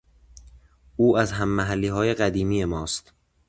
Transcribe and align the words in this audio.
او 0.95 1.17
از 1.17 1.31
هممحلیهای 1.31 2.13
قدیمی 2.13 2.65
ماست 2.65 3.13